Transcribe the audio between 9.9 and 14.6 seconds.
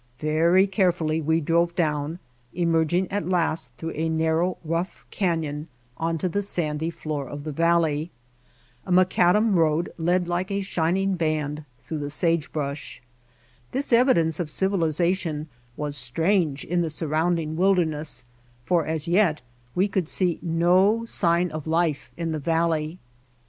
led like a shining band through the sagebrush. This evi dence of